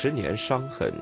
[0.00, 0.92] 十年伤痕。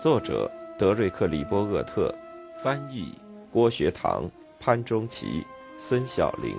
[0.00, 2.12] 作者：德瑞克·里波厄特，
[2.60, 3.14] 翻译：
[3.48, 4.28] 郭学堂、
[4.58, 5.46] 潘中奇、
[5.78, 6.56] 孙晓玲。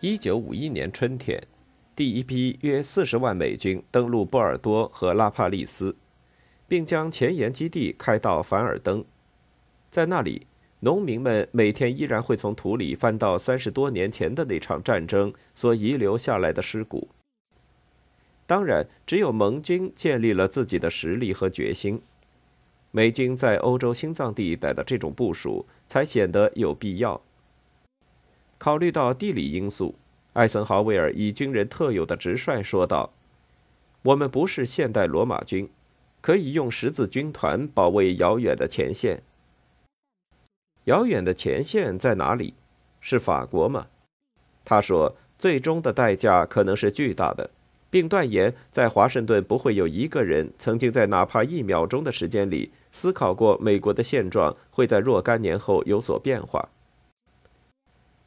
[0.00, 1.38] 一九五一年春天，
[1.94, 5.94] 第一批约四十万美军登陆波尔多和拉帕利斯，
[6.66, 9.04] 并将前沿基地开到凡尔登。
[9.90, 10.46] 在那里，
[10.80, 17.08] 农民们每天依然会从土里翻到三十多年前的那场战争所遗留下来的尸骨。
[18.46, 22.00] 当然，只有盟军建立了自己的实力和决心，
[22.92, 27.20] 美军在欧洲心脏地带的这种部署才显得有必要。
[28.58, 29.96] 考虑到地理因素，
[30.34, 33.12] 艾森豪威尔以军人特有的直率说道
[34.02, 35.68] ：“我们不是现代罗马军，
[36.20, 39.22] 可以用十字军团保卫遥远的前线。”
[40.90, 42.54] 遥远的前线在哪里？
[43.00, 43.86] 是法国吗？
[44.64, 47.48] 他说：“最终的代价可能是巨大的，
[47.88, 56.68] 并断言在华盛顿不会有一个人曾经在哪怕一秒钟的时间里思考过美国的现状会在若干年后有所变化。”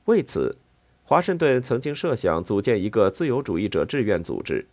[0.06, 0.58] 为此，
[1.04, 4.66] 华盛顿曾经设想组建一个自由主义者志愿组织，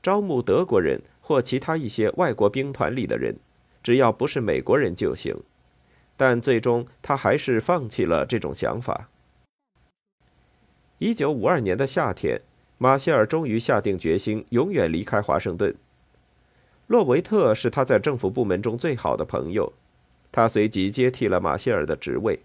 [0.00, 3.34] 招募德国人或其他一些外国兵团里的人，
[3.82, 5.36] 只要不是美国人就行。
[6.16, 9.08] 但最终，他还是放弃了这种想法。
[10.98, 12.40] 一九五二年的夏天，
[12.78, 15.74] 马歇尔终于下定决心永远离开华盛顿。
[16.86, 19.72] 洛维特是他在政府部门中最好的朋友，
[20.30, 22.40] 他随即接替了马歇尔的职位。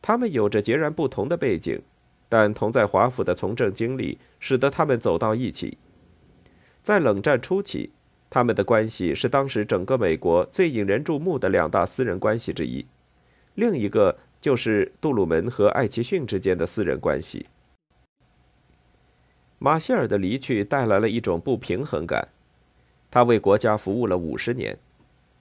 [0.00, 1.82] 他们有着截然不同的背景，
[2.28, 5.78] 但同在华府的从政经历使得他们走到一起。
[6.82, 7.90] 在冷战初期。
[8.34, 12.84] 他们的关系是当时整个美国最引人注目的两大私人关系之一，
[13.54, 17.46] 另一个就是杜鲁门和艾奇逊之间的私人关系。
[19.60, 22.26] 马歇尔的离去带来了一种不平衡感。
[23.08, 24.76] 他为国家服务了五十年，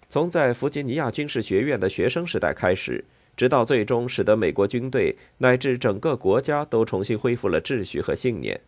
[0.07, 3.03] 从在弗吉尼亚军事学院的学生时代开始，
[3.35, 8.61] 直到最终使得美国军队乃至整个国家都重新恢复了秩序和信念。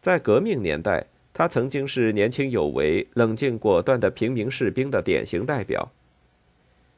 [0.00, 1.04] 在革命年代。
[1.38, 5.92] 他曾经是年轻有为、冷静果断的平民士兵的典型代表。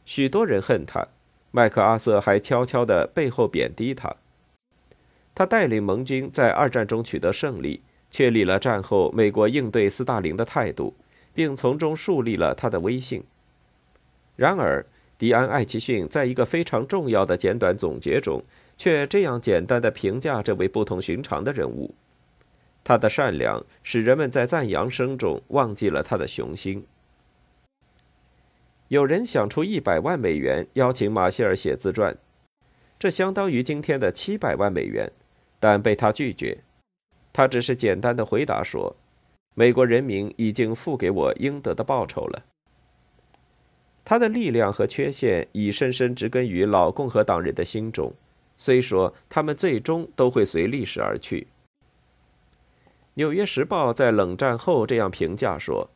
[0.07, 1.09] 许多人恨他，
[1.51, 4.17] 麦克阿瑟还悄悄地背后贬低他。
[5.35, 10.95] 他带领盟军在二战中取得胜利，确立了战后美国应对斯大林的态度，
[11.35, 13.23] 并从中树立了他的威信。
[14.37, 14.87] 然而，
[15.19, 18.43] 迪安·艾奇逊在一个非常重要的简短总结中，
[18.79, 21.95] 却这样简单地评价这位不同寻常的人物。
[22.83, 26.85] 他的善良使人们在赞扬声中忘记了他的雄心。
[28.89, 32.17] 有人想出一百万美元邀请马歇尔写自传，
[32.99, 35.13] 这相当于今天的七百万美元，
[35.61, 36.59] 但被他拒绝。
[37.33, 38.97] 他只是简单的回答说
[39.55, 42.45] ：“美国人民已经付给我应得的报酬了。”
[44.05, 48.13] 他的力量和缺陷已深深植根于老共和党人的心中，
[48.59, 51.43] 虽说他们最终都会随历史而去。
[53.15, 55.91] 《纽约时报》在冷战后这样评价说：“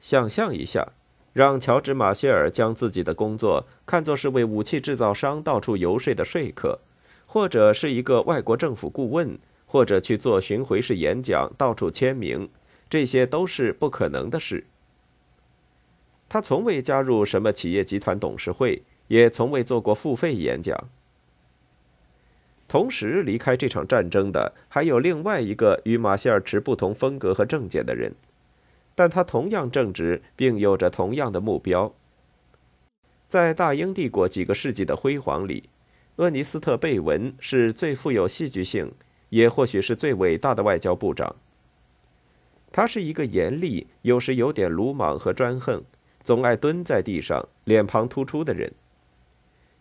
[0.00, 0.92] 想象一下，
[1.32, 6.78] 让乔治·马歇尔将自己的工作看作是为武器制造商到处游说的说客，
[7.26, 12.48] 或者是一个外国政府顾问，或者去做巡回式演讲，到处签名，
[12.90, 14.66] 这些都是不可能的事。
[16.28, 20.88] 他从未加入什么企业集团董事会，也从未做过付费演讲。”
[22.72, 28.14] 同时离开这场战争的还有另外一个与马歇尔持不同风格和政见的人，
[28.94, 31.92] 但他同样正直，并有着同样的目标。
[33.28, 35.68] 在大英帝国几个世纪的辉煌里，
[36.16, 38.90] 厄尼斯特·贝文是最富有戏剧性，
[39.28, 41.36] 也或许是最伟大的外交部长。
[42.70, 45.84] 他是一个严厉、有时有点鲁莽和专横、
[46.24, 48.72] 总爱蹲在地上、脸庞突出的人。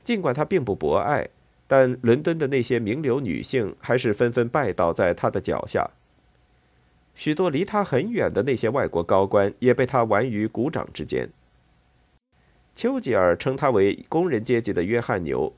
[0.03, 1.29] 尽管他并不博爱。
[1.71, 5.89] 但伦敦的那些名流女性还是纷纷拜倒在他的脚下。
[7.15, 11.29] 许多离他很远的那些外国高官也被他玩于股掌之间。
[12.75, 15.53] 丘吉尔称他为工人阶级的约翰牛，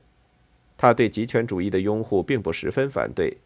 [0.76, 3.38] 他对极权主义的拥护并不十分反对。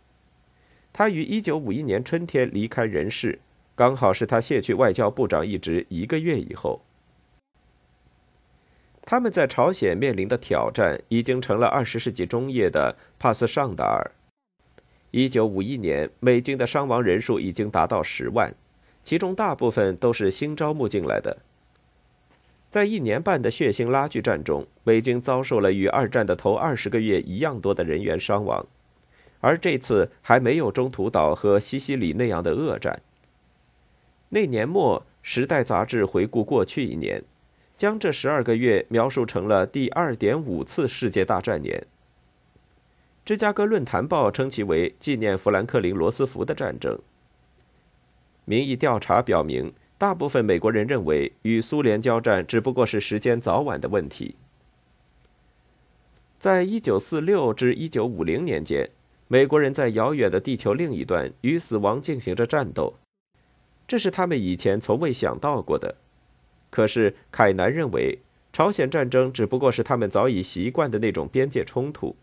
[0.92, 3.38] 他于1951年春天离开人世，
[3.74, 6.82] 刚好是他卸去外交部长一职一个月以后。
[9.10, 14.10] 他们在朝鲜面临的挑战已经成了二十世纪中叶的帕斯尚达尔。
[15.12, 18.54] 一九五一年，美军的伤亡人数已经达到十万，
[19.02, 21.38] 其中大部分都是新招募进来的。
[22.68, 28.66] 在一年半的血腥拉锯战中，美军遭受了与二战的头二十个月一样多的人员伤亡，
[29.40, 33.00] 而这次还没有中途岛和西西里那样的恶战。
[34.28, 37.24] 那年末，《时代》杂志回顾过去一年，
[37.78, 41.86] 将这十二个月描述成了第二点五次世界大战年。
[43.24, 46.98] 芝加哥论坛报称其为纪念富兰克林·罗斯福的战争。
[48.44, 49.72] 民意调查表明。
[49.98, 54.36] 大部分美国人认为，与苏联交战只不过是时间早晚的问题。
[56.38, 58.88] 在一九四六至一九五零年间，
[59.26, 62.94] 美国人在遥远的地球另一端与死亡进行着战斗，
[63.88, 65.96] 这是他们以前从未想到过的。
[66.70, 68.18] 可是，凯南认为，
[68.52, 72.16] 朝鲜战争只不过是他们早已习惯的那种边界冲突。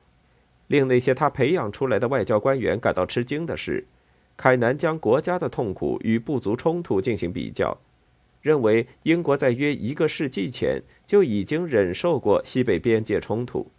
[0.67, 3.85] 令那些他培养出来的外交官员感到吃惊的是。
[4.37, 7.77] 凯南将国家的痛苦与部族冲突进行比较，
[8.41, 13.71] 认为英国在约一个世纪前就已经忍受过西北边界冲突。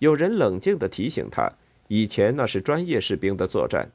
[0.00, 1.52] 有人冷静地提醒他，
[1.86, 3.90] 以前那是专业士兵的作战。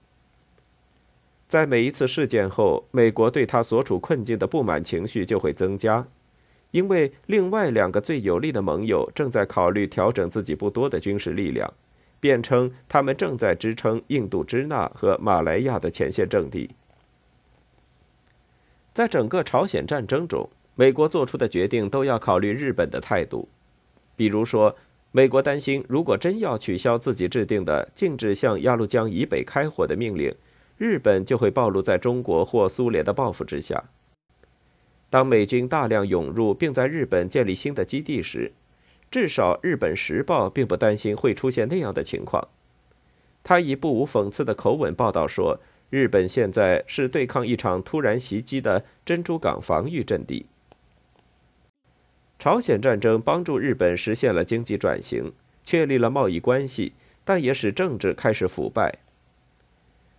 [1.53, 6.07] 在每一次事件后，美国对他所处困境的不满情绪就会增加，
[6.71, 11.71] 因为另外两个最有力的盟友正在考虑调整自己不多的军事力量。
[12.19, 16.71] 辩称他们正在支撑印度支那和马来亚的前线阵地。
[18.91, 23.47] 在整个朝鲜战争中，美国做出的决定都要考虑日本的态度。
[24.15, 24.75] 比如说，
[25.11, 30.33] 美国担心，如果真要取消自己制定的禁止向鸭绿江以北开火的命令，
[30.83, 33.85] 日本就会暴露在中国或苏联的报复之下。
[35.09, 38.51] 当美军大量涌入并在日本建立新的基地时，
[39.09, 42.49] 至少，《日本时报》并不担心会出现那样的情况。
[43.45, 50.47] 他以不无讽刺的口吻报道说：“日本现在是对抗一场突然袭击的珍珠港防御阵地。”
[52.37, 55.31] 朝鲜战争帮助日本实现了经济转型，
[55.63, 56.91] 确立了贸易关系，
[57.23, 59.02] 但也使政治开始腐败。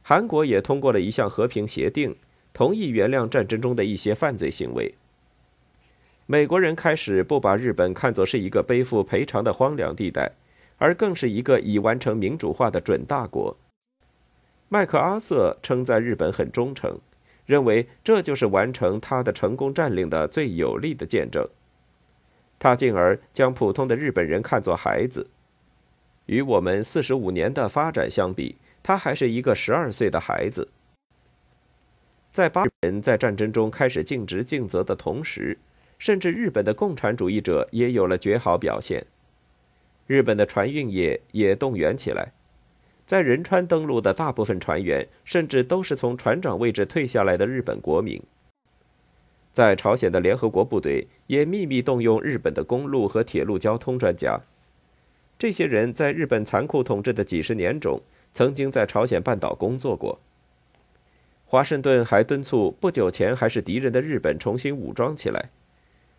[0.06, 2.14] 韩国也通过了一项和平协定，
[2.52, 4.94] 同意原谅战争中的一些犯罪行为。
[6.26, 10.32] 美国人开始不把日本看作是一个背负赔偿的荒凉地带，
[10.76, 13.56] 而更是一个已完成民主化的准大国。
[14.68, 16.98] 麦克阿瑟称赞日本很忠诚，
[17.46, 21.48] 认为这就是完成他的成功占领的最有力的见证。
[22.58, 25.28] 他进而将普通的日本人看作孩子，
[26.26, 30.68] 与我们四十五年的发展相比，他还是一个十二岁的孩子。
[32.30, 35.58] 在八人在战争中开始尽职尽责的同时。
[35.96, 39.06] 甚至日本的共产主义者也有了绝好表现，
[40.06, 42.32] 日本的船运业也动员起来，
[43.06, 48.20] 在仁川登陆的大部分船员甚至都是从船长位置退下来的日本国民。
[49.54, 54.40] 在朝鲜的联合国部队也秘密动用日本的公路和铁路交通专家，
[55.38, 58.02] 这些人在日本残酷统治的几十年中，
[58.34, 60.18] 曾经在朝鲜半岛工作过。
[61.46, 65.50] 华盛顿还敦促不久前还是敌人的日本重新武装起来。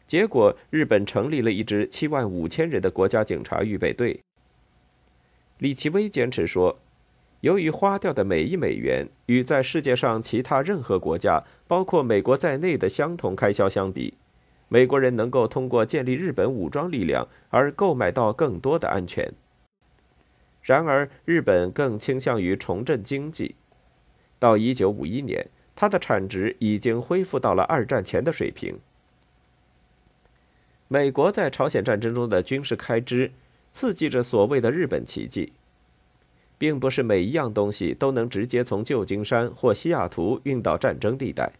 [0.07, 4.21] 结果，日本成立了一支七万五千人的国家警察预备队。
[5.57, 6.77] 李奇微坚持说，
[7.41, 14.13] 由于花掉的每一美元与在世界上其他任何国家，包括美国在内的相同开销相比，
[14.69, 19.33] 美国人能够通过建立日本武装力量而购买到更多的安全。
[20.65, 23.53] 然而，日本更倾向于重振经济。
[24.39, 28.79] 到一九五一年，它的产值已经恢复到了二战前的水平。
[30.87, 33.31] 美国在朝鲜战争中的军事开支，
[33.71, 35.53] 刺激着所谓的日本奇迹，
[36.57, 41.53] 并不是每一样东西都能直接从旧金山或西雅图运到战争地带。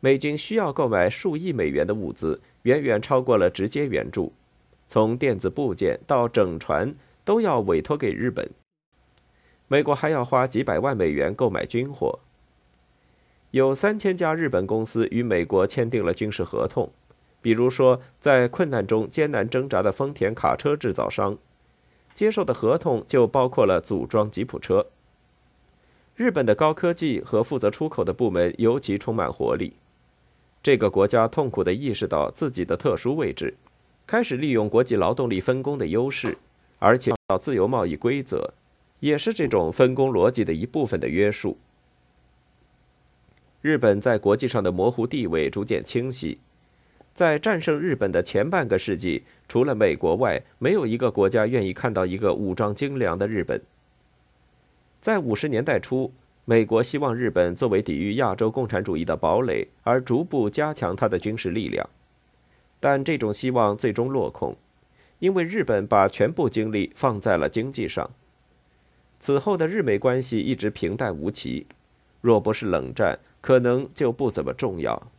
[0.00, 4.32] 美军需要购买数亿美元的物资，远远超过了直接援助，
[4.88, 6.92] 从电子部件到整船
[7.26, 8.48] 都要委托给日本。
[9.68, 12.20] 美国还要花几百万美元购买军火。
[13.50, 16.90] 有三千家日本公司与美国签订了军事合同。
[17.42, 21.36] 比如说，在困难中艰难挣扎的丰田卡车制造商，
[22.14, 24.86] 接受的合同就包括了组装吉普车。
[26.14, 29.74] 日本的高科技和负责出口的部门尤其充满活力。
[30.62, 33.54] 这个国家痛苦地意识到自己的特殊位置，
[34.06, 36.38] 开始利用国际劳动力分工的优势，
[36.78, 38.52] 而且到自由贸易规则，
[39.00, 41.58] 也是这种分工逻辑的一部分的约束。
[43.62, 46.38] 日本在国际上的模糊地位逐渐清晰。
[47.14, 53.60] 在战胜日本的前半个世纪，除了美国外，没有一个国家愿意看到一个武装精良的日本。
[55.00, 56.12] 在五十年代初，
[56.44, 61.88] 美国希望日本作为抵御亚洲共产主义的堡垒，而逐步加强它的军事力量。
[62.78, 64.54] 但这种希望最终落空，
[65.18, 68.10] 因为日本把全部精力放在了经济上。
[69.18, 71.66] 此后的日美关系一直平淡无奇，
[72.20, 75.10] 若不是冷战，可能就不怎么重要。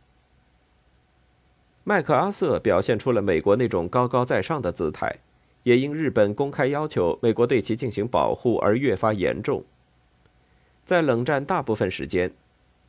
[1.82, 5.16] 麦克阿瑟表现出了美国那种高高在上的姿态，
[5.62, 9.64] 也因日本公开要求美国对其进行保护而越发严重。
[10.84, 12.32] 在冷战大部分时间，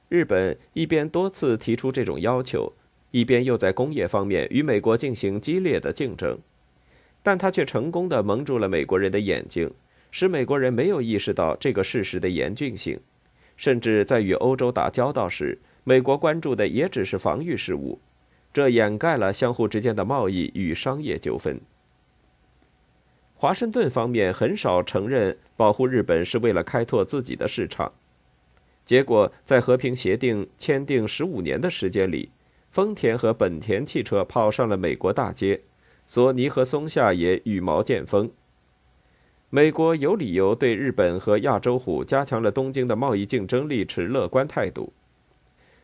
[0.09, 2.73] 日本一边多次提出这种要求，
[3.11, 6.37] 一边又在工业方面与美国进行激烈的竞争，
[7.21, 9.71] 但他却成功的蒙住了美国人的眼睛，
[10.11, 12.99] 使美国人没有意识到这个事实的严峻性，
[13.57, 17.99] 甚至在与欧洲打交道时，美国关注的也只是防御事务。
[18.51, 21.61] 这掩盖了相互之间的贸易与商业纠纷。
[23.35, 27.93] 华盛顿方面很少承认保护日本是为了开拓自己的市场，
[28.85, 32.31] 结果在和平协定签订十五年的时间里，
[32.71, 35.61] 丰田和本田汽车跑上了美国大街，
[36.09, 38.31] 索尼和松下也羽毛渐丰。
[39.51, 44.91] 美国有理由对日本和亚洲虎加强了东京的贸易竞争力持乐观态度。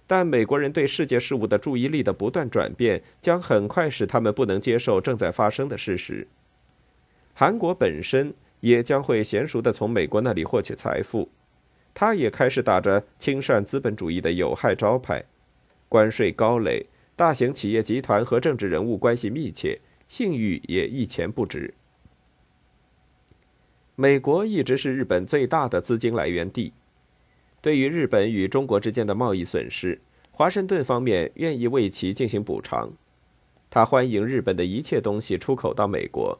[0.07, 6.27] 但美国人对世界事务的注意力的不断转变，将很快使他们不能接受正在发生的事实。
[7.35, 11.29] 韩国本身也将会娴熟地从美国那里获取财富，
[11.93, 15.23] 他也开始打着亲善资本主义的有害招牌，
[15.87, 19.79] 关税高垒，大型企业集团和政治人物关系密切，
[20.17, 21.73] 信誉也一钱不值。
[23.97, 26.71] 美国一直是日本最大的资金来源地。
[27.61, 29.99] 对于日本与中国之间的贸易损失，
[30.31, 32.93] 华盛顿方面愿意为其进行补偿。
[33.69, 36.39] 他欢迎日本的一切东西出口到美国。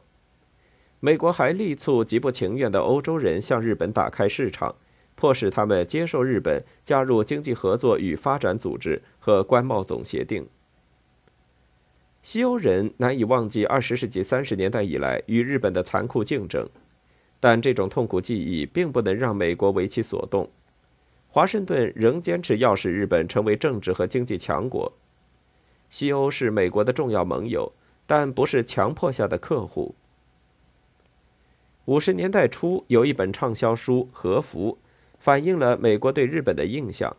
[0.98, 4.74] 美国还力促极不情愿的欧洲人向日本打开市场，
[5.16, 10.48] 迫使他们接受日本加入经济合作与发展组织和关贸总协定。
[12.26, 16.68] 西欧人难以忘记二十世纪三十年代以来与日本的残酷竞争，
[17.38, 20.50] 但这种痛苦记忆并不能让美国为其所动。
[21.28, 24.92] 华盛顿仍坚持要使日本成为政治和经济强国。
[25.88, 27.72] 西欧是美国的重要盟友，
[28.08, 29.94] 但不是强迫下的客户。
[31.84, 34.78] 五十年代初，有一本畅销书《和服》，
[35.20, 37.16] 反映了美国对日本的印象。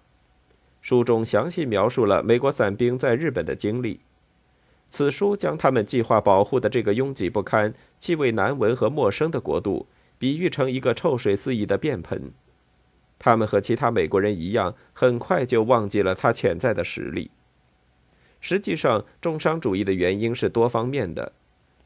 [0.81, 4.01] 书中详细描述了美国伞兵在日本的经历。
[4.89, 12.31] 此书将他们计划保护的这个拥挤不堪、气味难闻和陌生的国度，比喻成一个臭水四溢的便盆。
[13.19, 17.31] 他们和其他美国人一样，很快就忘记了他潜在的实力。
[18.39, 21.33] 实际上，重商主义的原因是多方面的，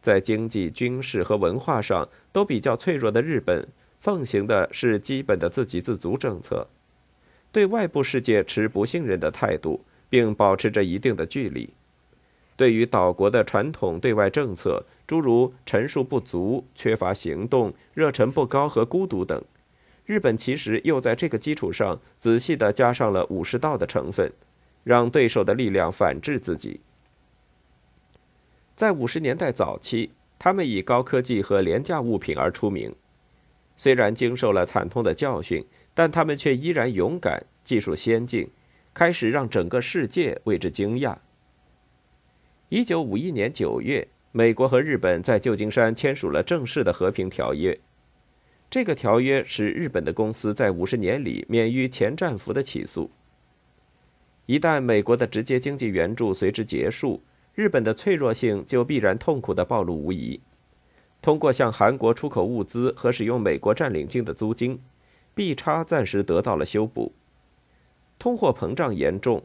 [0.01, 3.67] 在经济、军事和文化上都比较脆弱的日本，
[3.99, 6.67] 奉行的是基本的自给自足政策，
[7.51, 11.69] 对外部世界持不信任的态度，并保持着一定的距离。
[12.61, 19.43] 对于岛国的传统对外政策，诸如陈述不足、缺乏行动、热忱不高和孤独等。
[20.05, 24.31] 日本其实又在这个基础上仔细地加上了武士道的成分，
[24.83, 26.81] 让对手的力量反制自己。
[28.75, 32.93] 在五十年代早期，他们以高科技和廉价物品而出名。
[33.75, 35.65] 虽然经受了惨痛的教训，
[35.95, 38.51] 但他们却依然勇敢、技术先进，
[38.93, 41.17] 开始让整个世界为之惊讶。
[42.73, 47.77] 一九五一年九月，美国和日本在旧金山签署了正式的和平条约。
[48.69, 53.11] 这个条约使日本的公司在五十年里免于前战俘的起诉。
[54.45, 57.21] 一旦美国的直接经济援助随之结束，
[57.55, 60.39] 日本的脆弱性就必然痛苦的暴露无遗。
[61.21, 64.79] 通过向韩国出口物资和使用美国占领军的租金，
[65.35, 67.11] 币差暂时得到了修补。
[68.17, 69.43] 通货膨胀严重，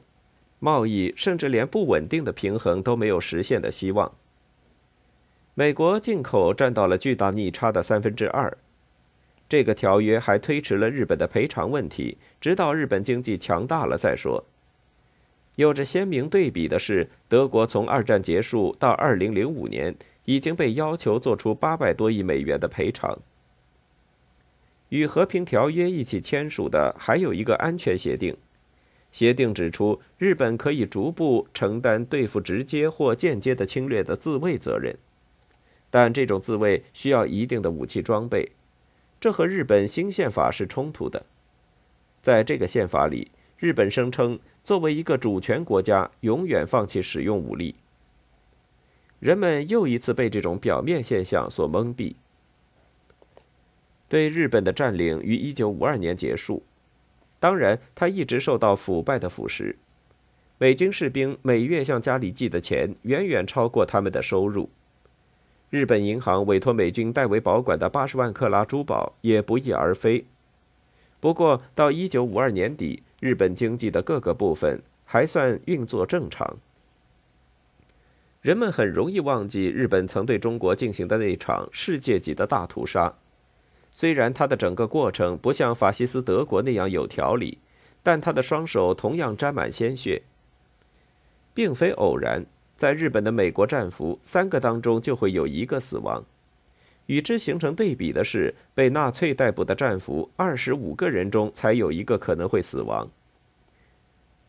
[0.59, 4.13] 贸易甚至连不稳定的平衡都没有实现的希望。
[5.55, 8.57] 美国进口占到了巨大逆差的三分之二。
[9.49, 14.45] 这个条约还推迟了日本的赔偿问题，直到日本经济强大了再说。
[15.55, 19.95] 有着鲜明对比的是，德国从二战结束到二零零五年，
[20.25, 23.19] 已经被要求做出八百多亿美元的赔偿。
[24.89, 28.37] 与和平条约一起签署的还有一个安全协定，
[29.17, 34.95] 协定指出，日本可以逐步承担对付直接或间接的侵略的自卫责任，
[35.91, 38.53] 但这种自卫需要一定的武器装备。
[39.19, 41.25] 这和日本新宪法是冲突的。
[42.21, 47.75] 在这个宪法里，日本声称作为一个主权国家，永远放弃使用武力。
[49.19, 52.17] 人们又一次被这种表面现象所蒙蔽。
[54.11, 56.63] 对日本的占领于1952年结束，
[57.39, 59.77] 当然，他一直受到腐败的腐蚀。
[60.59, 64.71] 美军士兵每月向家里寄的钱远远超过他们的收入。
[65.69, 70.25] 日本银行委托美军代为保管的八十万克拉珠宝也不翼而飞。
[71.21, 76.57] 不过，到一九五二年底，日本经济的各个部分还算运作正常。
[78.41, 83.13] 人们很容易忘记日本曾对中国进行的那场世界级的大屠杀，
[83.99, 87.57] 虽然他的整个过程不像法西斯德国那样有条理，
[88.03, 90.21] 但他的双手同样沾满鲜血。
[91.55, 92.45] 并非偶然，
[92.77, 96.23] 在日本的美国战俘三个当中就会有一个死亡。
[97.07, 103.09] 与之形成对比的是，被纳粹逮捕的战俘二十五个人中才有一个可能会死亡。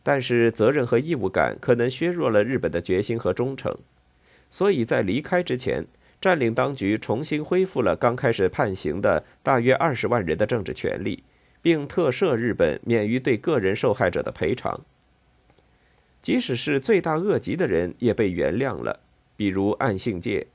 [0.02, 3.74] 但是责任和义务感可能削弱了日本的决心和忠诚，
[4.50, 5.86] 所以在离开之前，
[6.20, 11.22] 占领当局重新恢复了刚开始判刑的大约二十万人的政治权利，
[11.62, 14.80] 并特赦日本免于对个人受害者的赔偿。
[16.20, 19.00] 即使是罪大恶极的人也被原谅了，
[19.36, 20.48] 比如岸信介，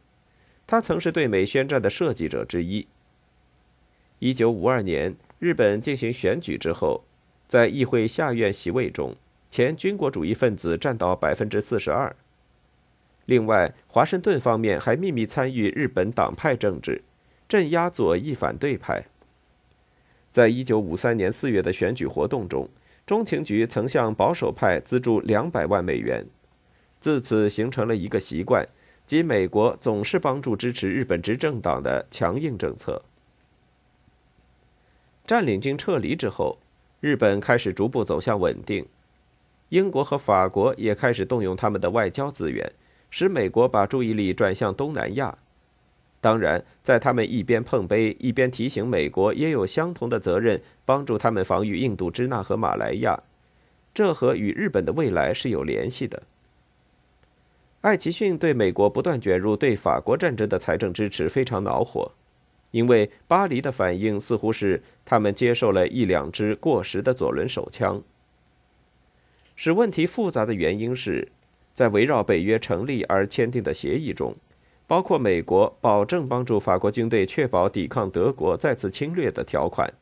[0.67, 2.85] 他曾是对美宣战的设计者之一。
[4.19, 7.05] 一九五二年，日本进行选举之后，
[7.47, 9.15] 在议会下院席位中。
[9.49, 12.15] 前军国主义分子占到百分之四十二。
[13.25, 17.01] 另外，华盛顿方面还秘密参与日本党派政治，
[17.47, 19.05] 镇压左翼反对派。
[20.31, 22.67] 在一九五三年四月的选举活动中，
[23.05, 26.25] 中情局曾向保守派资助两百万美元，
[26.99, 28.67] 自此形成了一个习惯，
[29.05, 33.03] 即美国总是帮助支持日本执政党的强硬政策。
[35.25, 36.57] 占领军撤离之后，
[36.99, 38.85] 日本开始逐步走向稳定。
[39.69, 42.71] 英国和法国也开始动用他们的外交资源，
[43.15, 45.37] 使美国把注意力转向东南亚。
[46.19, 53.21] 当然，在他们一边碰杯，一边提醒美国也有相同的责任，帮助他们防御印度支那和马来亚。
[53.93, 56.23] 这和与日本的未来是有联系的。
[57.81, 62.13] 艾奇逊对美国不断卷入对法国战争的财政支持非常恼火，
[62.71, 68.01] 因为巴黎的反应似乎是他们接受了一两支过时的左轮手枪。
[69.55, 71.27] 使问题复杂的原因是，
[71.73, 74.35] 在围绕北约成立而签订的协议中，
[74.85, 79.93] 包括美国保证帮助法国军队确保抵抗德国再次侵略的条款。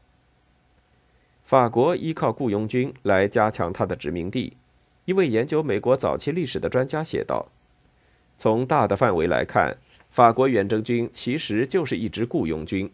[1.44, 4.58] 法国依靠雇佣军来加强它的殖民地。
[5.06, 7.48] 一位研究美国早期历史的专家写道
[8.38, 9.76] ：“从大的范围来看，
[10.10, 12.90] 法国远征军其实就是一支雇佣军，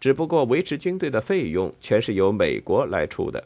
[0.00, 3.44] 只不过维持军队的费用全是由美国来出的。”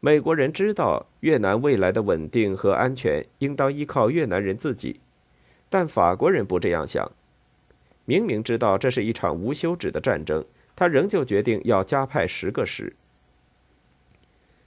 [0.00, 5.00] 美国人知道越南未来的稳定和安全应当依靠越南人自己，
[5.68, 7.10] 但法国人不这样想。
[8.04, 10.44] 明明知道这是一场无休止的战争，
[10.76, 12.94] 他仍旧决定要加派十个师。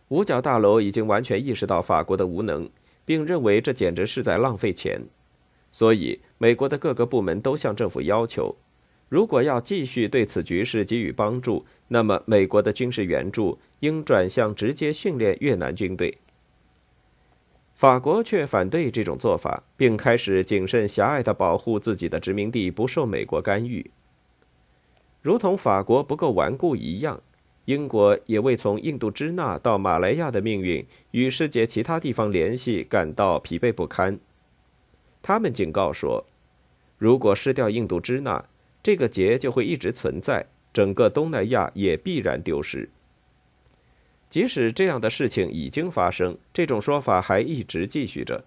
[0.09, 2.69] 五角大楼已经完全意识到法国的无能，
[3.05, 5.01] 并认为这简直是在浪费钱，
[5.71, 8.57] 所以美国的各个部门都向政府要求。
[9.11, 16.19] 如果要继续对此局势给予帮助，那么美国的军事援助应转向直接训练越南军队。
[17.73, 23.91] 法国却反对这种做法，并开始谨慎狭隘地保护自己的殖民地不受美国干预。
[25.21, 27.21] 如同法国不够顽固一样，
[27.65, 34.17] 英国也为从印度支那到马来亚的命运与世界其他地方联系感到疲惫不堪。
[35.21, 36.25] 他们警告说，
[36.97, 38.45] 如果失掉印度支那，
[38.83, 42.89] 这个结就会一直存在，整个东南亚也必然丢失。
[44.29, 48.43] 即使这样的事情已经发生，这种说法还一直继续着。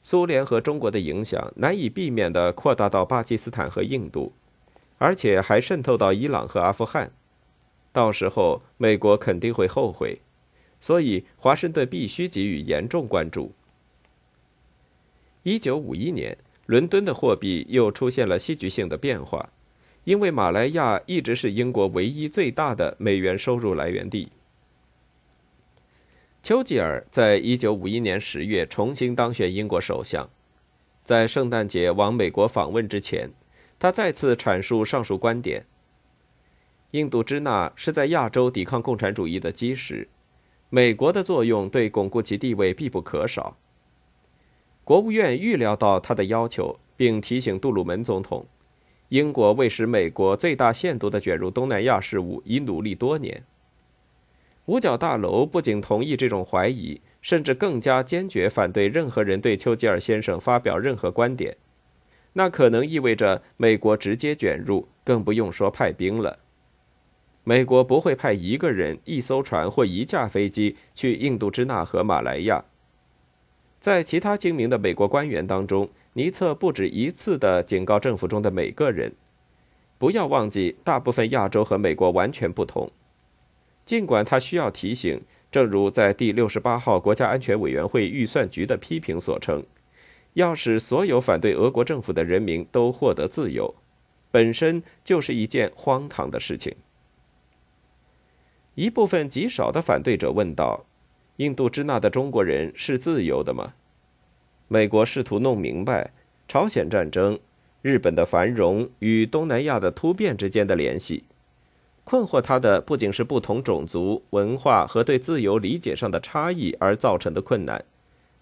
[0.00, 4.32] 苏联和中国的影响难以避免地扩大到巴基斯坦和印度，
[4.98, 7.10] 而且还渗透到伊朗和阿富汗。
[7.92, 10.20] 到时候，美国肯定会后悔，
[10.80, 13.52] 所以华盛顿必须给予严重关注。
[15.42, 16.38] 一九五一年。
[16.66, 19.50] 伦敦的货币又出现了戏剧性的变化，
[20.04, 24.30] 因为马来亚一直是英国唯一最大的美元收入来源地。
[26.42, 30.28] 丘吉尔在一九五一年十月重新当选英国首相，
[31.04, 33.30] 在圣诞节往美国访问之前，
[33.78, 35.66] 他再次阐述上述观点：
[36.92, 40.08] 印度支那是在亚洲抵抗共产主义的基石，
[40.68, 43.56] 美国的作用对巩固其地位必不可少。
[44.86, 48.46] 国务院预料到他的要求，并提醒杜鲁门总统
[49.10, 53.42] ：“英国为使美国最大限度地卷入东南亚事务，已努力多年。”
[54.66, 61.56] 五角大楼不仅同意这种怀疑，甚至更加坚决反对任何人对丘吉尔先生发表任何观点。
[62.34, 66.38] 那可能意味着美国直接卷入，更不用说派兵了。
[67.42, 72.64] 美国不会派一个人、一艘船或一架飞机去印度支那和马来亚。
[73.86, 79.12] 在其他精明的美国官员当中，尼策不止一次地警告政府中的每个人：
[79.96, 82.90] 不要忘记，大部分亚洲和美国完全不同。
[83.84, 85.22] 尽管他需要提醒，
[85.52, 89.62] 正如在第六十八号国家安全委员会预算局的批评所称，
[90.32, 93.72] 要使所有反对俄国政府的人民都获得自由，
[94.32, 96.74] 本身就是一件荒唐的事情。
[98.74, 100.86] 一部分极少的反对者问道
[101.36, 103.74] ：“印度支那的中国人是自由的吗？”
[104.68, 106.12] 美国试图弄明白
[106.48, 107.38] 朝鲜战争、
[107.82, 111.24] 日本的繁荣与东南亚的突变之间的联系。
[112.04, 117.84] 困惑他的不仅是不同种族、文化和对自由理解上的差异而造成的困难，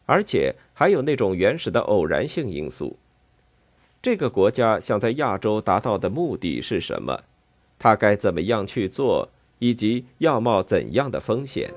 [0.06, 2.98] 而且还有那种原始的偶然性因素。
[4.02, 7.24] 这个国家想在亚洲达到的目的是什么？
[7.78, 9.30] 他该怎么样去做？
[9.60, 11.72] 以及要冒怎样的风险？